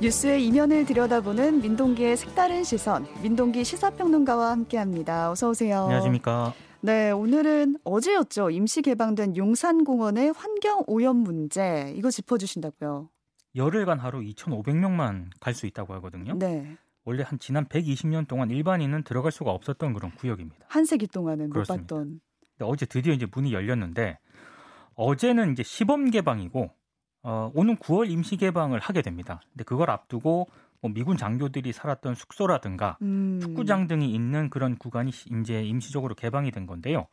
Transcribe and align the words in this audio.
뉴스의 0.00 0.46
이면을 0.46 0.84
들여다보는 0.84 1.62
민동기의 1.62 2.16
색다른 2.16 2.64
시선, 2.64 3.06
민동기 3.22 3.64
시사평론가와 3.64 4.50
함께합니다. 4.50 5.30
어서 5.30 5.48
오세요. 5.50 5.84
안녕하십니까. 5.84 6.52
네, 6.82 7.10
오늘은 7.10 7.76
어제였죠. 7.82 8.50
임시 8.50 8.82
개방된 8.82 9.36
용산공원의 9.36 10.32
환경 10.36 10.82
오염 10.86 11.16
문제 11.16 11.92
이거 11.96 12.10
짚어주신다고요. 12.10 13.08
열흘간 13.56 13.98
하루 13.98 14.20
2,500명만 14.20 15.30
갈 15.40 15.54
수 15.54 15.66
있다고 15.66 15.94
하거든요. 15.94 16.34
네. 16.38 16.76
원래 17.04 17.22
한 17.22 17.38
지난 17.38 17.64
120년 17.66 18.28
동안 18.28 18.50
일반인은 18.50 19.02
들어갈 19.04 19.32
수가 19.32 19.50
없었던 19.52 19.94
그런 19.94 20.10
구역입니다. 20.14 20.66
한 20.68 20.84
세기 20.84 21.06
동안은 21.06 21.48
그렇습니다. 21.50 21.94
못 21.94 22.00
봤던. 22.00 22.20
어제 22.60 22.84
드디어 22.84 23.14
이제 23.14 23.26
문이 23.32 23.52
열렸는데 23.54 24.18
어제는 24.94 25.52
이제 25.52 25.62
시범 25.62 26.10
개방이고 26.10 26.70
어, 27.28 27.50
오는 27.54 27.76
9월 27.76 28.08
임시 28.08 28.36
개방을 28.36 28.78
하게 28.78 29.02
됩니다. 29.02 29.40
근데 29.50 29.64
그걸 29.64 29.90
앞두고 29.90 30.46
뭐 30.80 30.90
미군 30.92 31.16
장교들이 31.16 31.72
살았던 31.72 32.14
숙소라든가 32.14 32.98
음. 33.02 33.40
축구장 33.42 33.88
등이 33.88 34.12
있는 34.12 34.48
그런 34.48 34.76
구간이 34.76 35.10
이제 35.42 35.64
임시적으로 35.64 36.14
개방이 36.14 36.52
된 36.52 36.66
건데요. 36.66 37.08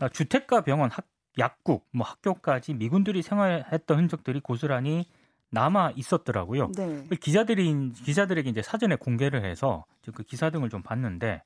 아, 0.00 0.08
주택가, 0.08 0.62
병원, 0.62 0.90
학, 0.90 1.06
약국, 1.38 1.86
뭐 1.92 2.06
학교까지 2.06 2.72
미군들이 2.72 3.20
생활했던 3.20 3.98
흔적들이 3.98 4.40
고스란히 4.40 5.04
남아 5.50 5.92
있었더라고요. 5.96 6.72
네. 6.74 7.06
기자들이 7.20 7.92
기자들에게 7.92 8.48
이제 8.48 8.62
사전에 8.62 8.96
공개를 8.96 9.44
해서 9.44 9.84
그 10.14 10.22
기사 10.22 10.48
등을 10.48 10.70
좀 10.70 10.82
봤는데 10.82 11.42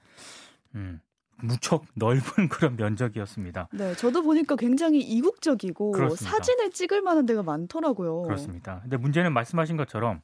음, 0.76 1.00
무척 1.42 1.84
넓은 1.94 2.48
그런 2.48 2.76
면적이었습니다. 2.76 3.68
네, 3.72 3.94
저도 3.94 4.22
보니까 4.22 4.56
굉장히 4.56 5.00
이국적이고 5.00 5.92
그렇습니다. 5.92 6.36
사진을 6.36 6.70
찍을 6.70 7.02
만한 7.02 7.26
데가 7.26 7.42
많더라고요. 7.42 8.22
그렇습니다. 8.22 8.80
근데 8.82 8.96
문제는 8.96 9.32
말씀하신 9.32 9.76
것처럼 9.76 10.20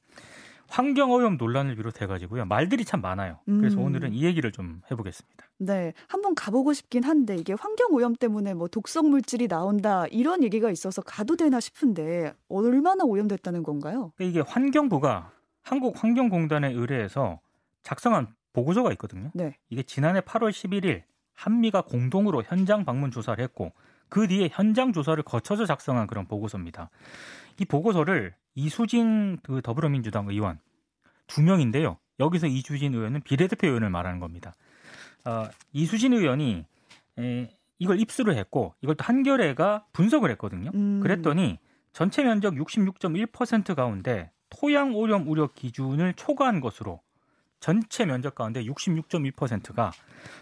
환경 0.68 1.10
오염 1.10 1.36
논란을 1.36 1.76
비롯해 1.76 2.06
가지고요. 2.06 2.46
말들이 2.46 2.86
참 2.86 3.02
많아요. 3.02 3.40
그래서 3.44 3.76
음. 3.76 3.84
오늘은 3.84 4.14
이 4.14 4.24
얘기를 4.24 4.50
좀 4.52 4.80
해보겠습니다. 4.90 5.44
네, 5.58 5.92
한번 6.08 6.34
가보고 6.34 6.72
싶긴 6.72 7.04
한데 7.04 7.36
이게 7.36 7.52
환경 7.52 7.92
오염 7.92 8.14
때문에 8.14 8.54
뭐 8.54 8.68
독성 8.68 9.10
물질이 9.10 9.48
나온다 9.48 10.06
이런 10.06 10.42
얘기가 10.42 10.70
있어서 10.70 11.02
가도 11.02 11.36
되나 11.36 11.60
싶은데 11.60 12.32
얼마나 12.48 13.04
오염됐다는 13.04 13.62
건가요? 13.62 14.12
이게 14.18 14.40
환경부가 14.40 15.30
한국환경공단에 15.62 16.72
의뢰해서 16.72 17.40
작성한 17.82 18.28
보고서가 18.52 18.90
있거든요. 18.92 19.30
네. 19.34 19.56
이게 19.70 19.82
지난해 19.82 20.20
8월 20.20 20.50
11일 20.50 21.02
한미가 21.34 21.82
공동으로 21.82 22.42
현장 22.42 22.84
방문 22.84 23.10
조사를 23.10 23.42
했고 23.42 23.72
그 24.08 24.28
뒤에 24.28 24.50
현장 24.52 24.92
조사를 24.92 25.22
거쳐서 25.22 25.64
작성한 25.64 26.06
그런 26.06 26.26
보고서입니다. 26.26 26.90
이 27.58 27.64
보고서를 27.64 28.34
이수진 28.54 29.38
그 29.42 29.62
더불어민주당 29.62 30.28
의원 30.28 30.58
두 31.26 31.42
명인데요. 31.42 31.96
여기서 32.20 32.46
이수진 32.46 32.94
의원은 32.94 33.22
비례대표 33.22 33.66
의원을 33.68 33.90
말하는 33.90 34.20
겁니다. 34.20 34.54
어, 35.24 35.48
이수진 35.72 36.12
의원이 36.12 36.66
에, 37.18 37.48
이걸 37.78 38.00
입수를 38.00 38.36
했고 38.36 38.74
이걸 38.82 38.94
또 38.96 39.04
한겨레가 39.04 39.86
분석을 39.92 40.30
했거든요. 40.32 40.70
음. 40.74 41.00
그랬더니 41.00 41.58
전체 41.92 42.22
면적 42.22 42.54
66.1% 42.54 43.74
가운데 43.74 44.30
토양 44.50 44.94
오염 44.94 45.26
우려 45.28 45.48
기준을 45.52 46.14
초과한 46.14 46.60
것으로 46.60 47.00
전체 47.62 48.04
면적 48.04 48.34
가운데 48.34 48.64
66.1%가 48.64 49.92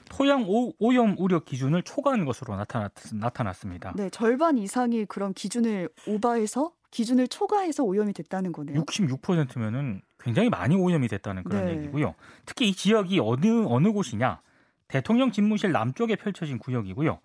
토양 0.09 0.47
오, 0.49 0.73
오염 0.79 1.15
우려 1.19 1.41
기준을 1.41 1.83
초과한 1.83 2.25
것으로 2.25 2.57
나타났, 2.57 2.93
나타났습니다. 3.13 3.93
네, 3.95 4.09
절반 4.09 4.57
이상이 4.57 5.05
그런 5.05 5.35
기준을 5.35 5.91
오버해서 6.07 6.73
기준을 6.91 7.29
초과해서 7.29 7.85
오염이 7.85 8.15
됐다는 8.15 8.53
거네요. 8.53 8.83
66%면은 8.83 10.01
굉장히 10.19 10.49
많이 10.49 10.75
오염이 10.75 11.09
됐다는 11.09 11.45
그런 11.45 11.67
네. 11.67 11.77
얘기고요. 11.77 12.15
특히 12.47 12.71
이 12.71 12.75
지역이 12.75 13.21
어느 13.21 13.65
어느 13.67 13.93
곳이냐? 13.93 14.41
대통령 14.89 15.31
집무실 15.31 15.73
남쪽에 15.73 16.17
펼쳐진 16.17 16.59
구역이고요. 16.59 17.21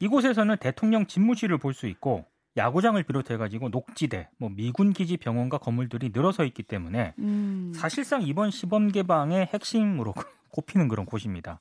이곳에서는 0.00 0.56
대통령 0.58 1.06
집무실을 1.06 1.58
볼 1.58 1.72
수 1.74 1.86
있고 1.86 2.26
야구장을 2.58 3.02
비롯해 3.02 3.36
가지고 3.36 3.68
녹지대, 3.70 4.28
뭐 4.36 4.50
미군 4.50 4.92
기지 4.92 5.16
병원과 5.16 5.58
건물들이 5.58 6.10
늘어서 6.12 6.44
있기 6.44 6.62
때문에 6.62 7.14
음. 7.18 7.72
사실상 7.74 8.22
이번 8.22 8.50
시범 8.50 8.88
개방의 8.88 9.46
핵심으로 9.46 10.12
꼽히는 10.50 10.88
그런 10.88 11.06
곳입니다. 11.06 11.60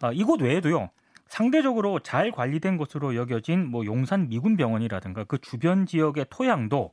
아, 0.00 0.12
이곳 0.12 0.42
외에도요. 0.42 0.90
상대적으로 1.28 1.98
잘 2.00 2.30
관리된 2.30 2.76
것으로 2.76 3.16
여겨진 3.16 3.66
뭐 3.70 3.84
용산 3.84 4.28
미군 4.28 4.56
병원이라든가 4.56 5.24
그 5.24 5.38
주변 5.38 5.86
지역의 5.86 6.26
토양도 6.30 6.92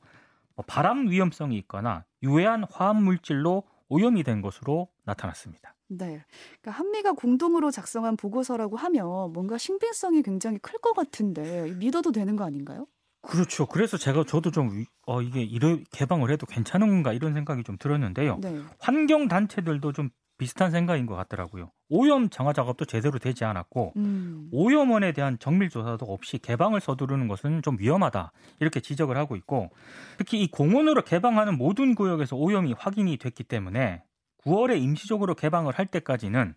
뭐 0.55 0.65
바람 0.67 1.09
위험성이 1.09 1.57
있거나 1.57 2.05
유해한 2.23 2.63
화학 2.71 3.01
물질로 3.01 3.63
오염이 3.89 4.23
된 4.23 4.41
것으로 4.41 4.87
나타났습니다. 5.03 5.75
네. 5.87 6.23
그러니까 6.61 6.71
한미가 6.79 7.11
공동으로 7.13 7.69
작성한 7.69 8.17
보고서라고 8.17 8.75
하면 8.77 9.33
뭔가 9.33 9.57
신빙성이 9.57 10.23
굉장히 10.23 10.57
클 10.59 10.79
것 10.79 10.93
같은데 10.93 11.71
믿어도 11.73 12.11
되는 12.11 12.35
거 12.35 12.43
아닌가요? 12.43 12.87
그렇죠. 13.23 13.65
그래서 13.65 13.97
제가 13.97 14.23
저도 14.25 14.51
좀 14.51 14.77
위- 14.77 14.85
어, 15.07 15.21
이게 15.21 15.41
이런 15.41 15.83
개방을 15.91 16.29
해도 16.29 16.45
괜찮은 16.45 16.87
건가 16.87 17.13
이런 17.13 17.33
생각이 17.33 17.63
좀 17.63 17.77
들었는데요. 17.77 18.37
네. 18.41 18.61
환경 18.79 19.27
단체들도 19.27 19.93
좀 19.93 20.09
비슷한 20.37 20.71
생각인 20.71 21.05
것 21.05 21.15
같더라고요. 21.15 21.71
오염 21.89 22.29
정화 22.29 22.53
작업도 22.53 22.85
제대로 22.85 23.17
되지 23.19 23.45
않았고 23.45 23.93
음. 23.95 24.49
오염원에 24.51 25.13
대한 25.13 25.37
정밀 25.39 25.69
조사도 25.69 26.05
없이 26.05 26.37
개방을 26.37 26.81
서두르는 26.81 27.27
것은 27.27 27.61
좀 27.61 27.77
위험하다 27.79 28.31
이렇게 28.59 28.79
지적을 28.81 29.15
하고 29.15 29.35
있고 29.35 29.69
특히 30.17 30.41
이 30.41 30.49
공원으로 30.51 31.03
개방하는 31.03 31.57
모든 31.57 31.95
구역에서 31.95 32.35
오염이 32.35 32.73
확인이 32.77 33.15
됐기 33.17 33.43
때문에 33.43 34.03
9월에 34.43 34.81
임시적으로 34.81 35.35
개방을 35.35 35.73
할 35.77 35.85
때까지는 35.85 36.55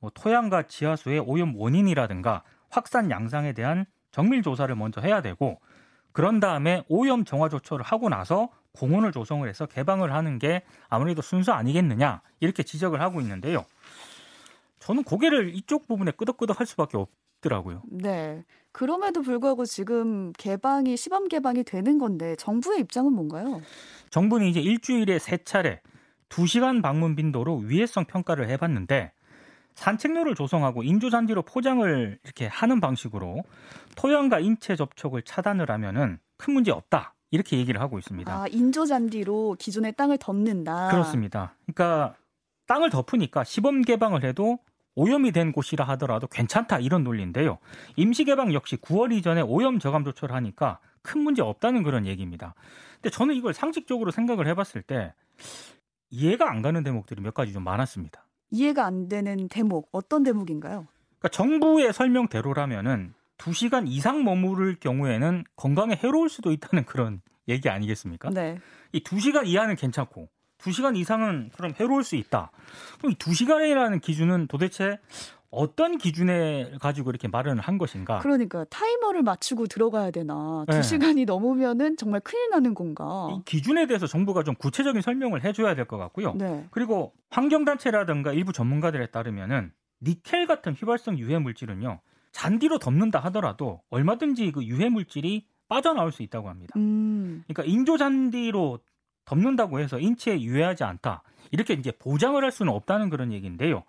뭐 0.00 0.10
토양과 0.14 0.62
지하수의 0.64 1.20
오염 1.20 1.54
원인이라든가 1.54 2.42
확산 2.70 3.10
양상에 3.10 3.52
대한 3.52 3.84
정밀 4.10 4.42
조사를 4.42 4.74
먼저 4.74 5.00
해야 5.02 5.20
되고 5.22 5.60
그런 6.12 6.40
다음에 6.40 6.84
오염 6.88 7.24
정화 7.24 7.48
조처를 7.48 7.84
하고 7.84 8.08
나서 8.08 8.48
공원을 8.72 9.12
조성을 9.12 9.48
해서 9.48 9.66
개방을 9.66 10.12
하는 10.12 10.38
게 10.38 10.62
아무래도 10.88 11.22
순서 11.22 11.52
아니겠느냐 11.52 12.22
이렇게 12.40 12.62
지적을 12.62 13.00
하고 13.00 13.20
있는데요. 13.20 13.64
저는 14.78 15.04
고개를 15.04 15.54
이쪽 15.54 15.86
부분에 15.86 16.12
끄덕끄덕 16.12 16.60
할 16.60 16.66
수밖에 16.66 16.96
없더라고요. 16.96 17.82
네. 17.90 18.44
그럼에도 18.72 19.22
불구하고 19.22 19.64
지금 19.64 20.32
개방이 20.34 20.96
시범 20.96 21.28
개방이 21.28 21.64
되는 21.64 21.98
건데 21.98 22.36
정부의 22.36 22.80
입장은 22.80 23.12
뭔가요? 23.12 23.60
정부는 24.10 24.46
이제 24.46 24.60
일주일에 24.60 25.18
세 25.18 25.38
차례 25.38 25.80
2시간 26.28 26.82
방문 26.82 27.16
빈도로 27.16 27.56
위해성 27.58 28.04
평가를 28.04 28.48
해봤는데 28.50 29.12
산책로를 29.78 30.34
조성하고 30.34 30.82
인조잔디로 30.82 31.42
포장을 31.42 32.18
이렇게 32.24 32.46
하는 32.46 32.80
방식으로 32.80 33.44
토양과 33.96 34.40
인체 34.40 34.74
접촉을 34.74 35.22
차단을 35.22 35.70
하면은 35.70 36.18
큰 36.36 36.54
문제 36.54 36.72
없다 36.72 37.14
이렇게 37.30 37.58
얘기를 37.58 37.80
하고 37.80 37.98
있습니다. 37.98 38.32
아, 38.32 38.46
인조 38.48 38.86
잔디로 38.86 39.56
기존의 39.58 39.92
땅을 39.92 40.18
덮는다. 40.18 40.88
그렇습니다. 40.88 41.54
그러니까 41.66 42.16
땅을 42.66 42.90
덮으니까 42.90 43.44
시범 43.44 43.82
개방을 43.82 44.24
해도 44.24 44.58
오염이 44.96 45.30
된 45.30 45.52
곳이라 45.52 45.84
하더라도 45.90 46.26
괜찮다 46.26 46.80
이런 46.80 47.04
논리인데요. 47.04 47.58
임시 47.94 48.24
개방 48.24 48.52
역시 48.52 48.76
9월 48.76 49.12
이전에 49.12 49.42
오염 49.42 49.78
저감 49.78 50.04
조처를 50.04 50.34
하니까 50.34 50.80
큰 51.02 51.20
문제 51.20 51.40
없다는 51.40 51.84
그런 51.84 52.04
얘기입니다. 52.04 52.54
근데 52.94 53.10
저는 53.10 53.36
이걸 53.36 53.54
상식적으로 53.54 54.10
생각을 54.10 54.48
해봤을 54.48 54.82
때 54.82 55.14
이해가 56.10 56.50
안 56.50 56.62
가는 56.62 56.82
대목들이 56.82 57.20
몇 57.22 57.32
가지 57.32 57.52
좀 57.52 57.62
많았습니다. 57.62 58.27
이해가 58.50 58.84
안 58.84 59.08
되는 59.08 59.48
대목 59.48 59.88
어떤 59.92 60.22
대목인가요? 60.22 60.86
그러니까 61.18 61.28
정부의 61.30 61.92
설명대로라면은 61.92 63.14
2시간 63.38 63.86
이상 63.86 64.24
머무를 64.24 64.76
경우에는 64.80 65.44
건강에 65.56 65.94
해로울 65.94 66.28
수도 66.28 66.50
있다는 66.52 66.84
그런 66.84 67.20
얘기 67.48 67.68
아니겠습니까? 67.68 68.30
네. 68.30 68.58
이 68.92 69.02
2시간 69.02 69.46
이하는 69.46 69.76
괜찮고 69.76 70.28
2시간 70.58 70.96
이상은 70.96 71.50
그럼 71.56 71.72
해로울 71.78 72.02
수 72.02 72.16
있다. 72.16 72.50
그럼 72.98 73.12
이 73.12 73.14
2시간이라는 73.14 74.00
기준은 74.00 74.48
도대체 74.48 74.98
어떤 75.50 75.96
기준에 75.96 76.72
가지고 76.80 77.10
이렇게 77.10 77.26
마련을 77.26 77.62
한 77.62 77.78
것인가? 77.78 78.18
그러니까 78.18 78.64
타이머를 78.64 79.22
맞추고 79.22 79.66
들어가야 79.66 80.10
되나? 80.10 80.64
네. 80.68 80.76
두 80.76 80.82
시간이 80.82 81.24
넘으면은 81.24 81.96
정말 81.96 82.20
큰일 82.20 82.50
나는 82.50 82.74
건가? 82.74 83.28
이 83.32 83.42
기준에 83.46 83.86
대해서 83.86 84.06
정부가 84.06 84.42
좀 84.42 84.54
구체적인 84.54 85.00
설명을 85.00 85.44
해줘야 85.44 85.74
될 85.74 85.86
것 85.86 85.96
같고요. 85.96 86.34
네. 86.34 86.66
그리고 86.70 87.14
환경단체라든가 87.30 88.32
일부 88.34 88.52
전문가들에 88.52 89.06
따르면은 89.06 89.72
니켈 90.02 90.46
같은 90.46 90.74
휘발성 90.74 91.18
유해 91.18 91.38
물질은요 91.38 92.00
잔디로 92.32 92.78
덮는다 92.78 93.18
하더라도 93.20 93.80
얼마든지 93.90 94.52
그 94.52 94.62
유해 94.64 94.90
물질이 94.90 95.46
빠져나올 95.68 96.12
수 96.12 96.22
있다고 96.22 96.50
합니다. 96.50 96.74
음. 96.76 97.42
그러니까 97.48 97.64
인조 97.64 97.96
잔디로 97.96 98.80
덮는다고 99.24 99.80
해서 99.80 99.98
인체에 99.98 100.40
유해하지 100.42 100.84
않다. 100.84 101.22
이렇게 101.50 101.74
이제 101.74 101.90
보장을 101.92 102.42
할 102.42 102.50
수는 102.50 102.72
없다는 102.72 103.10
그런 103.10 103.32
얘기인데요. 103.32 103.84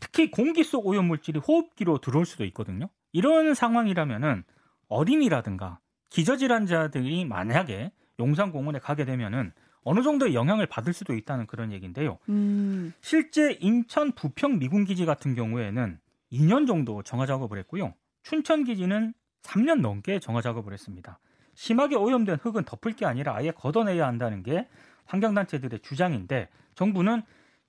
특히 0.00 0.30
공기 0.30 0.64
속 0.64 0.86
오염 0.86 1.06
물질이 1.06 1.40
호흡기로 1.40 1.98
들어올 1.98 2.26
수도 2.26 2.44
있거든요. 2.46 2.88
이런 3.12 3.54
상황이라면은 3.54 4.44
어린이라든가 4.88 5.80
기저질환자들이 6.10 7.24
만약에 7.24 7.92
용산공원에 8.18 8.78
가게 8.78 9.04
되면은 9.04 9.52
어느 9.82 10.02
정도의 10.02 10.34
영향을 10.34 10.66
받을 10.66 10.92
수도 10.92 11.14
있다는 11.14 11.46
그런 11.46 11.72
얘기인데요. 11.72 12.18
음. 12.28 12.92
실제 13.00 13.52
인천 13.60 14.12
부평 14.12 14.58
미군 14.58 14.84
기지 14.84 15.06
같은 15.06 15.34
경우에는 15.34 15.98
2년 16.32 16.66
정도 16.66 17.02
정화 17.02 17.26
작업을 17.26 17.58
했고요. 17.58 17.94
춘천 18.22 18.64
기지는 18.64 19.14
3년 19.42 19.80
넘게 19.80 20.18
정화 20.18 20.42
작업을 20.42 20.72
했습니다. 20.72 21.18
심하게 21.54 21.96
오염된 21.96 22.36
흙은 22.42 22.64
덮을 22.64 22.92
게 22.92 23.06
아니라 23.06 23.34
아예 23.34 23.50
걷어내야 23.50 24.06
한다는 24.06 24.42
게 24.42 24.68
환경단체들의 25.06 25.80
주장인데 25.80 26.48
정부는 26.78 27.22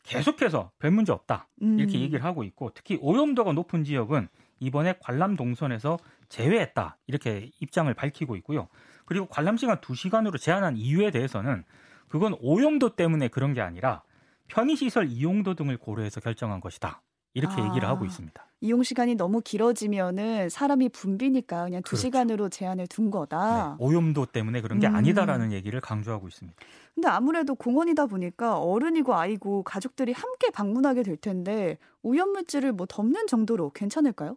계속해서 0.04 0.72
별 0.78 0.92
문제 0.92 1.12
없다 1.12 1.48
이렇게 1.60 1.98
음. 1.98 2.02
얘기를 2.02 2.24
하고 2.24 2.44
있고 2.44 2.72
특히 2.74 2.98
오염도가 3.02 3.54
높은 3.54 3.84
지역은 3.84 4.28
이번에 4.60 4.96
관람 5.02 5.36
동선에서 5.36 5.98
제외했다 6.30 6.98
이렇게 7.08 7.50
입장을 7.60 7.92
밝히고 7.94 8.36
있고요. 8.38 8.68
그리고 9.06 9.26
관람 9.26 9.58
시간 9.58 9.78
2시간으로 9.78 10.40
제한한 10.40 10.78
이유에 10.78 11.10
대해서는 11.10 11.64
그건 12.08 12.36
오염도 12.40 12.96
때문에 12.96 13.30
그런 13.30 13.54
게 13.54 13.62
아니라 13.62 14.04
편의시설 14.48 15.08
이용도 15.08 15.56
등을 15.56 15.78
고려해서 15.78 16.22
결정한 16.22 16.60
것이다. 16.60 17.02
이렇게 17.34 17.62
아. 17.62 17.66
얘기를 17.68 17.88
하고 17.88 18.06
있습니다. 18.06 18.49
이용 18.62 18.84
시간이 18.84 19.16
너무 19.16 19.42
길어지면은 19.42 20.50
사람이 20.50 20.90
붐비니까 20.90 21.66
그냥 21.66 21.82
두 21.82 21.92
그렇죠. 21.92 22.02
시간으로 22.02 22.50
제한을 22.50 22.88
둔 22.88 23.10
거다. 23.10 23.78
네, 23.80 23.86
오염도 23.86 24.28
때문에 24.28 24.62
그런 24.62 24.80
게 24.80 24.88
음. 24.88 24.96
아니다라는 24.96 25.54
얘기를 25.54 25.80
강조하고 25.80 26.28
있습니다. 26.28 26.58
근데 26.94 27.08
아무래도 27.08 27.56
공원이다 27.56 28.08
보니까 28.08 28.60
어른이고 28.60 29.16
아이고 29.16 29.64
가족들이 29.64 30.12
함께 30.12 30.50
방문하게 30.52 31.04
될 31.04 31.16
텐데 31.16 31.78
오염 32.04 32.32
물질을 32.34 32.74
뭐 32.74 32.86
덮는 32.86 33.28
정도로 33.28 33.70
괜찮을까요? 33.72 34.36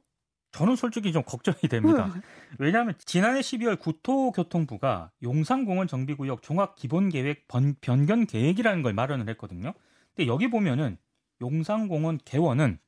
저는 0.53 0.77
솔직히 0.77 1.13
좀 1.13 1.23
걱정이 1.25 1.63
됩니다. 1.69 2.13
왜냐하면 2.61 2.95
지난해 3.05 3.41
12월 3.41 3.79
국토교통부가 3.81 5.11
용산공원 5.23 5.89
정비구역 5.89 6.43
종합기본계획 6.43 7.49
번- 7.49 7.75
변경 7.81 8.27
계획이라는 8.27 8.83
걸 8.83 8.93
마련을 8.93 9.29
했거든요. 9.31 9.73
근데 10.15 10.29
여기 10.29 10.49
보면은 10.51 10.99
용산공원 11.41 12.19
개원은 12.25 12.79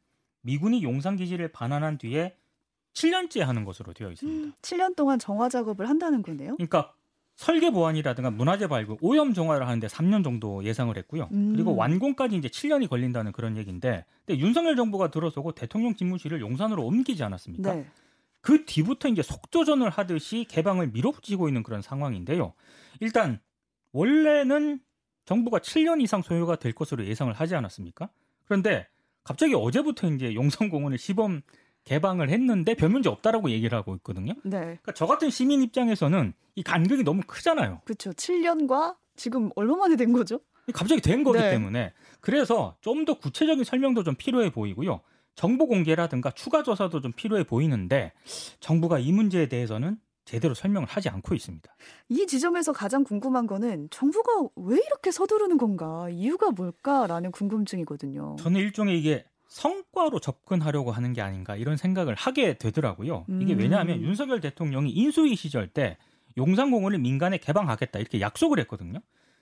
미군이 0.44 0.82
용산 0.82 1.17
기지를 1.17 1.49
반환한 1.49 1.99
뒤에 1.99 2.37
7년째 2.93 3.41
하는 3.41 3.64
것으로 3.64 3.93
되어 3.93 4.11
있습니다. 4.12 4.56
7년 4.62 4.94
동안 4.94 5.19
정화 5.19 5.49
작업을 5.49 5.88
한다는 5.88 6.23
거네요. 6.23 6.55
그러니까 6.56 6.94
설계 7.35 7.70
보완이라든가 7.70 8.31
문화재 8.31 8.69
발굴, 8.69 8.96
오염 9.00 9.35
정화를 9.35 9.67
하는데 9.67 9.87
3년 9.87 10.23
정도 10.23 10.62
예상을 10.62 10.96
했고요. 10.96 11.29
음. 11.32 11.52
그리고 11.52 11.75
완공까지 11.75 12.37
이제 12.37 12.49
7년이 12.49 12.88
걸린다는 12.88 13.32
그런 13.32 13.56
얘기인데, 13.56 14.05
근데 14.25 14.41
윤석열 14.41 14.76
정부가 14.76 15.11
들어서고 15.11 15.52
대통령 15.52 15.96
집무실을 15.96 16.41
용산으로 16.41 16.85
옮기지 16.85 17.25
않았습니까? 17.25 17.75
네. 17.75 17.87
그 18.41 18.64
뒤부터 18.67 19.08
이제 19.08 19.23
속도전을 19.23 19.91
하듯이 19.91 20.44
개방을 20.49 20.88
밀어붙이고 20.88 21.49
있는 21.49 21.62
그런 21.62 21.82
상황인데요. 21.82 22.52
일단 23.00 23.41
원래는 23.93 24.81
정부가 25.25 25.58
7년 25.58 26.02
이상 26.02 26.23
소요가 26.23 26.56
될 26.56 26.73
것으로 26.73 27.06
예상을 27.06 27.32
하지 27.32 27.56
않았습니까? 27.56 28.11
그런데 28.44 28.87
갑자기 29.25 29.55
어제부터 29.55 30.09
이제 30.12 30.35
용산공원을 30.35 30.99
시범 30.99 31.43
개방을 31.85 32.31
했는데 32.31 32.75
별 32.75 32.88
문제 32.88 33.09
없다라고 33.09 33.50
얘기를 33.50 33.76
하고 33.76 33.94
있거든요. 33.97 34.35
네. 34.44 34.59
그러니까 34.61 34.93
저 34.93 35.06
같은 35.06 35.31
시민 35.31 35.62
입장에서는 35.62 36.32
이 36.55 36.62
간격이 36.62 37.05
너무 37.05 37.23
크잖아요. 37.26 37.81
그렇죠. 37.85 38.11
7년과 38.12 38.97
지금 39.17 39.50
얼마 39.56 39.76
만에 39.76 39.97
된 39.97 40.12
거죠? 40.12 40.41
갑자기 40.73 41.00
된 41.03 41.25
거기 41.25 41.38
네. 41.38 41.50
때문에 41.50 41.93
그래서 42.21 42.76
좀 42.81 43.05
더 43.05 43.19
구체적인 43.19 43.65
설명도 43.65 44.03
좀 44.03 44.15
필요해 44.15 44.50
보이고요. 44.50 45.00
정보 45.35 45.67
공개라든가 45.67 46.31
추가 46.31 46.62
조사도 46.62 47.00
좀 47.00 47.12
필요해 47.12 47.44
보이는데 47.44 48.12
정부가 48.61 48.99
이 48.99 49.12
문제에 49.12 49.47
대해서는 49.49 49.99
제대로 50.25 50.55
설명을 50.55 50.88
하지 50.88 51.09
않고 51.09 51.35
있습니다. 51.35 51.76
이 52.09 52.26
지점에서 52.26 52.73
가장 52.73 53.05
궁금한 53.05 53.47
거는 53.47 53.88
정부가 53.91 54.49
왜 54.56 54.76
이렇게 54.76 55.11
서두르는 55.11 55.59
건가? 55.59 56.09
이유가 56.11 56.50
뭘까라는 56.50 57.31
궁금증이거든요. 57.31 58.37
저는 58.38 58.61
일종의 58.61 58.99
이게 58.99 59.25
성과로 59.49 60.19
접근하려고 60.21 60.91
하는 60.91 61.12
게 61.12 61.21
아닌가 61.21 61.56
이런 61.56 61.76
생각을 61.76 62.15
하게 62.15 62.55
되더라고요. 62.55 63.26
이게 63.41 63.55
음. 63.55 63.59
왜냐하면 63.59 64.00
윤석열 64.00 64.41
대통령이 64.41 64.91
인수위 64.91 65.37
시절 65.37 65.69
때 65.69 65.97
용산공원을 66.37 66.99
민간에 66.99 67.38
개방하겠다 67.38 67.99
이렇게 67.99 68.20
약속을 68.20 68.59
했거든요. 68.61 69.00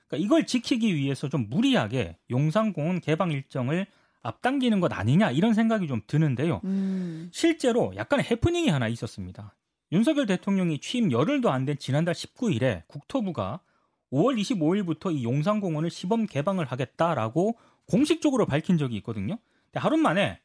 그러니까 0.09 0.27
이걸 0.27 0.47
지키기 0.47 0.95
위해서 0.95 1.29
좀 1.29 1.47
무리하게 1.49 2.19
용산공원 2.31 3.01
개방 3.01 3.33
일정을 3.33 3.87
앞당기는 4.23 4.81
것 4.81 4.93
아니냐 4.93 5.31
이런 5.31 5.55
생각이 5.55 5.87
좀 5.89 6.03
드는데요. 6.07 6.61
음. 6.65 7.31
실제로 7.33 7.93
약간의 7.97 8.27
해프닝이 8.31 8.69
하나 8.69 8.89
있었습니다. 8.89 9.55
윤석열 9.93 10.27
대통령이 10.27 10.79
취임 10.81 11.13
열흘도 11.13 11.51
안 11.51 11.67
된 11.67 11.77
지난달 11.79 12.15
19일에 12.15 12.83
국토부가 12.89 13.61
5월 14.13 14.39
25일부터 14.41 15.15
이 15.15 15.25
용산공원을 15.25 15.91
시범 15.91 16.27
개방을 16.27 16.65
하겠다라고 16.67 17.57
공식적으로 17.87 18.47
밝힌 18.47 18.79
적이 18.79 18.97
있거든요. 18.97 19.39
근데 19.67 19.81
하루 19.81 19.97
만에 19.97 20.41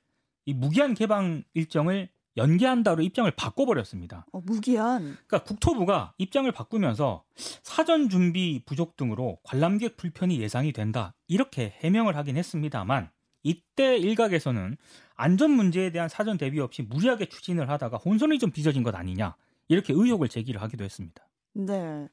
이 0.46 0.54
무기한 0.54 0.94
개방 0.94 1.44
일정을 1.54 2.10
연기한다로 2.38 3.02
입장을 3.02 3.30
바꿔버렸습니다. 3.32 4.28
어, 4.32 4.42
무기한. 4.42 5.18
그러니까 5.26 5.44
국토부가 5.44 6.14
입장을 6.20 6.50
바꾸면서 6.52 7.24
사전 7.36 8.10
준비 8.10 8.62
부족 8.66 8.96
등으로 8.96 9.40
관람객 9.44 9.98
불편이 9.98 10.40
예상이 10.40 10.72
된다 10.72 11.16
이렇게 11.28 11.74
해명을 11.80 12.16
하긴 12.16 12.38
했습니다만 12.38 13.10
이때 13.48 13.98
일각에서는 13.98 14.76
안전 15.16 15.52
문제에 15.52 15.92
대한 15.92 16.10
사전 16.10 16.38
대비 16.38 16.60
없이 16.60 16.82
무리하게 16.84 17.28
추진을 17.28 17.70
하다가 17.70 17.98
혼선이 17.98 18.40
좀 18.40 18.52
빚어진 18.52 18.84
것 18.84 18.94
아니냐 18.94 19.36
이렇게 19.70 19.94
의혹을 19.94 20.28
제기를 20.28 20.62
하기도 20.62 20.84
했습니다. 20.84 21.26
네. 21.54 22.08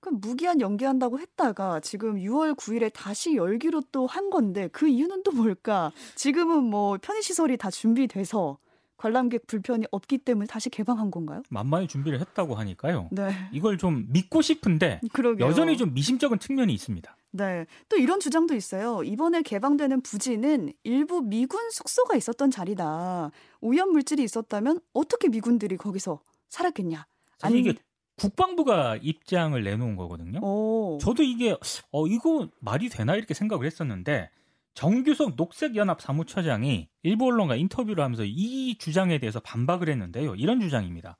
그럼 0.00 0.20
무기한 0.20 0.60
연기한다고 0.60 1.20
했다가 1.20 1.80
지금 1.80 2.16
6월 2.16 2.56
9일에 2.56 2.92
다시 2.92 3.36
열기로 3.36 3.82
또 3.92 4.06
한 4.06 4.28
건데 4.30 4.68
그 4.72 4.88
이유는 4.88 5.22
또 5.22 5.30
뭘까? 5.30 5.92
지금은 6.16 6.64
뭐 6.64 6.98
편의시설이 7.00 7.56
다 7.56 7.70
준비돼서 7.70 8.58
관람객 9.06 9.48
불편이 9.48 9.86
없기 9.90 10.18
때문에 10.18 10.46
다시 10.46 10.70
개방한 10.70 11.10
건가요? 11.10 11.42
만만히 11.50 11.88
준비를 11.88 12.20
했다고 12.20 12.54
하니까요. 12.54 13.08
네. 13.10 13.30
이걸 13.50 13.76
좀 13.76 14.06
믿고 14.10 14.42
싶은데 14.42 15.00
그러게요. 15.12 15.44
여전히 15.48 15.76
좀 15.76 15.92
미심쩍은 15.92 16.38
측면이 16.38 16.72
있습니다. 16.72 17.16
네. 17.32 17.66
또 17.88 17.96
이런 17.96 18.20
주장도 18.20 18.54
있어요. 18.54 19.02
이번에 19.02 19.42
개방되는 19.42 20.02
부지는 20.02 20.72
일부 20.84 21.20
미군 21.20 21.68
숙소가 21.72 22.14
있었던 22.14 22.52
자리다. 22.52 23.32
오염 23.60 23.90
물질이 23.90 24.22
있었다면 24.22 24.78
어떻게 24.92 25.28
미군들이 25.28 25.78
거기서 25.78 26.20
살았겠냐? 26.50 27.04
아니- 27.42 27.58
이게 27.58 27.74
국방부가 28.18 28.96
입장을 29.02 29.60
내놓은 29.60 29.96
거거든요. 29.96 30.38
오. 30.44 30.98
저도 31.02 31.24
이게 31.24 31.56
어 31.90 32.06
이거 32.06 32.48
말이 32.60 32.88
되나 32.88 33.16
이렇게 33.16 33.34
생각을 33.34 33.66
했었는데 33.66 34.30
정규석 34.74 35.34
녹색연합 35.36 36.00
사무처장이 36.00 36.88
일부 37.02 37.26
언론과 37.26 37.56
인터뷰를 37.56 38.02
하면서 38.02 38.24
이 38.24 38.76
주장에 38.78 39.18
대해서 39.18 39.40
반박을 39.40 39.88
했는데요. 39.88 40.34
이런 40.36 40.60
주장입니다. 40.60 41.18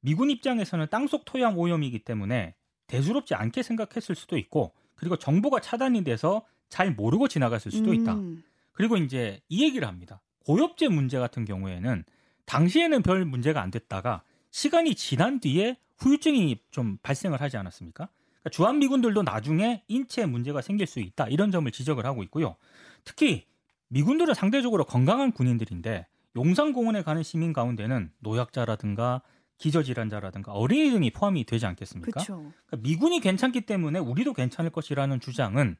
미군 0.00 0.30
입장에서는 0.30 0.86
땅속 0.90 1.24
토양 1.24 1.58
오염이기 1.58 2.00
때문에 2.00 2.54
대수롭지 2.86 3.34
않게 3.34 3.62
생각했을 3.62 4.14
수도 4.14 4.38
있고 4.38 4.72
그리고 4.94 5.16
정보가 5.16 5.60
차단이 5.60 6.02
돼서 6.02 6.44
잘 6.68 6.92
모르고 6.92 7.28
지나갔을 7.28 7.70
수도 7.70 7.92
있다. 7.94 8.14
음. 8.14 8.42
그리고 8.72 8.96
이제 8.96 9.40
이 9.48 9.64
얘기를 9.64 9.86
합니다. 9.86 10.22
고엽제 10.46 10.88
문제 10.88 11.18
같은 11.18 11.44
경우에는 11.44 12.04
당시에는 12.46 13.02
별 13.02 13.24
문제가 13.24 13.60
안 13.60 13.70
됐다가 13.70 14.22
시간이 14.50 14.94
지난 14.94 15.40
뒤에 15.40 15.76
후유증이 15.98 16.56
좀 16.70 16.96
발생을 17.02 17.40
하지 17.40 17.56
않았습니까? 17.56 18.08
그러니까 18.48 18.50
주한 18.50 18.78
미군들도 18.78 19.22
나중에 19.22 19.82
인체에 19.88 20.26
문제가 20.26 20.60
생길 20.60 20.86
수 20.86 21.00
있다 21.00 21.28
이런 21.28 21.50
점을 21.50 21.70
지적을 21.70 22.04
하고 22.06 22.22
있고요. 22.24 22.56
특히 23.04 23.46
미군들은 23.88 24.34
상대적으로 24.34 24.84
건강한 24.84 25.32
군인들인데 25.32 26.06
용산공원에 26.36 27.02
가는 27.02 27.22
시민 27.22 27.52
가운데는 27.52 28.12
노약자라든가 28.20 29.22
기저질환자라든가 29.58 30.52
어린이 30.52 30.90
등이 30.90 31.10
포함이 31.10 31.44
되지 31.44 31.66
않겠습니까? 31.66 32.10
그렇죠. 32.12 32.52
그러니까 32.66 32.76
미군이 32.88 33.20
괜찮기 33.20 33.62
때문에 33.62 33.98
우리도 33.98 34.34
괜찮을 34.34 34.70
것이라는 34.70 35.20
주장은 35.20 35.76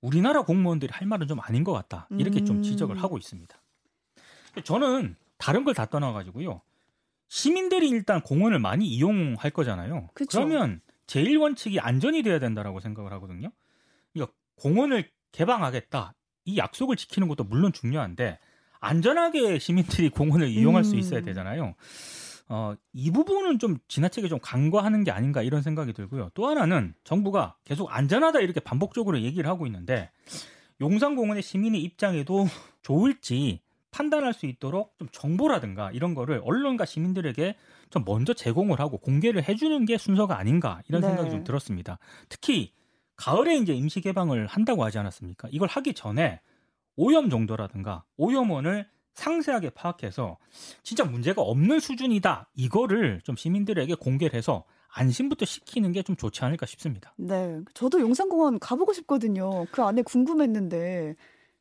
우리나라 0.00 0.42
공무원들이 0.42 0.92
할 0.92 1.06
말은 1.06 1.26
좀 1.26 1.40
아닌 1.40 1.64
것 1.64 1.72
같다. 1.72 2.08
이렇게 2.12 2.40
음. 2.40 2.46
좀 2.46 2.62
지적을 2.62 3.02
하고 3.02 3.18
있습니다. 3.18 3.56
저는 4.64 5.16
다른 5.38 5.64
걸 5.64 5.74
다 5.74 5.86
떠나가지고요. 5.86 6.62
시민들이 7.28 7.88
일단 7.88 8.20
공원을 8.20 8.58
많이 8.58 8.86
이용할 8.86 9.50
거잖아요. 9.50 10.08
그쵸. 10.14 10.38
그러면 10.38 10.80
제일 11.06 11.36
원칙이 11.38 11.80
안전이 11.80 12.22
돼야 12.22 12.38
된다라고 12.38 12.80
생각을 12.80 13.12
하거든요. 13.14 13.50
그러니까 14.12 14.34
공원을 14.56 15.10
개방하겠다. 15.32 16.14
이 16.46 16.58
약속을 16.58 16.96
지키는 16.96 17.28
것도 17.28 17.44
물론 17.44 17.72
중요한데 17.72 18.38
안전하게 18.80 19.58
시민들이 19.58 20.10
공원을 20.10 20.48
이용할 20.48 20.84
수 20.84 20.96
있어야 20.96 21.20
음. 21.20 21.24
되잖아요. 21.24 21.74
어, 22.48 22.74
이 22.92 23.10
부분은 23.10 23.58
좀 23.58 23.78
지나치게 23.88 24.28
좀 24.28 24.38
간과하는 24.40 25.04
게 25.04 25.10
아닌가 25.10 25.42
이런 25.42 25.62
생각이 25.62 25.94
들고요. 25.94 26.30
또 26.34 26.46
하나는 26.46 26.94
정부가 27.02 27.56
계속 27.64 27.86
안전하다 27.90 28.40
이렇게 28.40 28.60
반복적으로 28.60 29.20
얘기를 29.22 29.48
하고 29.48 29.66
있는데 29.66 30.10
용산공원의 30.80 31.42
시민의 31.42 31.82
입장에도 31.82 32.46
좋을지 32.82 33.60
판단할 33.94 34.32
수 34.34 34.46
있도록 34.46 34.98
좀 34.98 35.08
정보라든가 35.12 35.92
이런 35.92 36.14
거를 36.14 36.40
언론과 36.44 36.84
시민들에게 36.84 37.54
좀 37.90 38.02
먼저 38.04 38.34
제공을 38.34 38.80
하고 38.80 38.98
공개를 38.98 39.48
해주는 39.48 39.84
게 39.84 39.96
순서가 39.98 40.36
아닌가 40.36 40.82
이런 40.88 41.00
네. 41.00 41.06
생각이 41.06 41.30
좀 41.30 41.44
들었습니다. 41.44 42.00
특히 42.28 42.72
가을에 43.14 43.56
이제 43.56 43.72
임시 43.72 44.00
개방을 44.00 44.48
한다고 44.48 44.82
하지 44.82 44.98
않았습니까? 44.98 45.48
이걸 45.52 45.68
하기 45.68 45.94
전에 45.94 46.40
오염 46.96 47.30
정도라든가 47.30 48.02
오염원을 48.16 48.88
상세하게 49.14 49.70
파악해서 49.70 50.38
진짜 50.82 51.04
문제가 51.04 51.42
없는 51.42 51.78
수준이다. 51.78 52.50
이거를 52.56 53.20
좀 53.22 53.36
시민들에게 53.36 53.94
공개를 53.94 54.36
해서 54.36 54.64
안심부터 54.92 55.44
시키는 55.44 55.92
게 55.92 56.02
좀 56.02 56.16
좋지 56.16 56.44
않을까 56.44 56.66
싶습니다. 56.66 57.14
네. 57.16 57.60
저도 57.74 58.00
용산공원 58.00 58.58
가보고 58.58 58.92
싶거든요. 58.92 59.66
그 59.70 59.82
안에 59.82 60.02
궁금했는데 60.02 61.14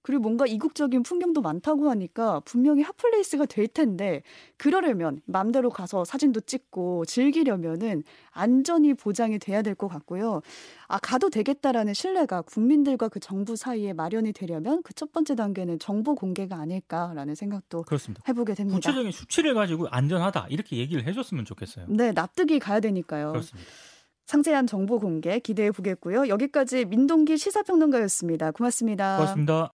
그리고 0.03 0.21
뭔가 0.23 0.45
이국적인 0.45 1.01
풍경도 1.03 1.41
많다고 1.41 1.89
하니까 1.89 2.41
분명히 2.45 2.83
hot 2.83 3.02
place가 3.02 3.45
될 3.47 3.67
텐데 3.67 4.21
그러려면 4.57 5.21
맘대로 5.25 5.69
가서 5.69 6.05
사진도 6.05 6.39
찍고 6.39 7.05
즐기려면은 7.05 8.03
안전이 8.31 8.93
보장이 8.93 9.39
돼야 9.39 9.61
될 9.61 9.73
것 9.75 9.87
같고요. 9.87 10.41
아 10.87 10.99
가도 10.99 11.29
되겠다라는 11.31 11.93
신뢰가 11.95 12.43
국민들과 12.43 13.07
그 13.09 13.19
정부 13.19 13.55
사이에 13.55 13.93
마련이 13.93 14.31
되려면 14.33 14.83
그 14.83 14.93
첫 14.95 15.11
번째 15.11 15.35
단계는 15.35 15.79
정보 15.79 16.13
공개가 16.15 16.57
아닐까라는 16.57 17.33
생각도 17.35 17.81
그렇습니다. 17.83 18.21
해보게 18.27 18.53
됩니다. 18.53 18.77
구체적인 18.77 19.11
수치를 19.11 19.53
가지고 19.55 19.87
안전하다 19.89 20.47
이렇게 20.49 20.77
얘기를 20.77 21.05
해줬으면 21.07 21.45
좋겠어요. 21.45 21.87
네, 21.89 22.11
납득이 22.11 22.59
가야 22.59 22.79
되니까요. 22.79 23.31
그렇습니다. 23.31 23.69
상세한 24.25 24.67
정보 24.67 24.99
공개 24.99 25.39
기대해 25.39 25.71
보겠고요. 25.71 26.27
여기까지 26.27 26.85
민동기 26.85 27.37
시사평론가였습니다. 27.37 28.51
고맙습니다. 28.51 29.17
고맙습니다. 29.17 29.71